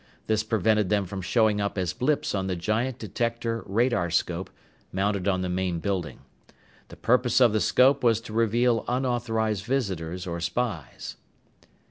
This 0.25 0.41
prevented 0.41 0.89
them 0.89 1.05
from 1.05 1.21
showing 1.21 1.61
up 1.61 1.77
as 1.77 1.93
blips 1.93 2.33
on 2.33 2.47
the 2.47 2.55
giant 2.55 2.97
detector 2.97 3.61
radarscope 3.69 4.49
mounted 4.91 5.27
on 5.27 5.43
the 5.43 5.47
main 5.47 5.77
building. 5.77 6.21
The 6.87 6.95
purpose 6.95 7.39
of 7.39 7.53
the 7.53 7.61
scope 7.61 8.03
was 8.03 8.19
to 8.21 8.33
reveal 8.33 8.83
unauthorized 8.87 9.63
visitors 9.63 10.25
or 10.25 10.39
spies. 10.39 11.17